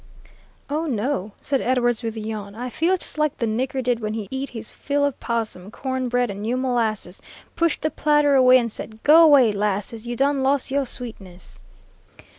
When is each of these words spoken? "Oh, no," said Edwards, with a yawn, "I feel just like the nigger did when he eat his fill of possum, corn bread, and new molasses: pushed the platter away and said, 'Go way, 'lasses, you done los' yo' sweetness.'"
"Oh, 0.67 0.87
no," 0.87 1.33
said 1.43 1.61
Edwards, 1.61 2.01
with 2.01 2.15
a 2.17 2.21
yawn, 2.21 2.55
"I 2.55 2.71
feel 2.71 2.97
just 2.97 3.19
like 3.19 3.37
the 3.37 3.45
nigger 3.45 3.83
did 3.83 3.99
when 3.99 4.15
he 4.15 4.27
eat 4.31 4.49
his 4.49 4.71
fill 4.71 5.05
of 5.05 5.19
possum, 5.19 5.69
corn 5.69 6.09
bread, 6.09 6.31
and 6.31 6.41
new 6.41 6.57
molasses: 6.57 7.21
pushed 7.55 7.83
the 7.83 7.91
platter 7.91 8.33
away 8.33 8.57
and 8.57 8.71
said, 8.71 9.03
'Go 9.03 9.27
way, 9.27 9.51
'lasses, 9.51 10.07
you 10.07 10.15
done 10.15 10.41
los' 10.41 10.71
yo' 10.71 10.85
sweetness.'" 10.85 11.61